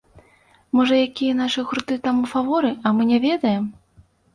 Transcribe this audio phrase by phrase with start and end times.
[0.79, 3.75] Можа якія нашы гурты там у фаворы, а мы не ведаем?